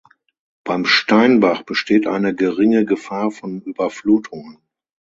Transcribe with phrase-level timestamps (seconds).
[0.63, 4.57] Beim Steinbach besteht eine geringe Gefahr von Überflutungen.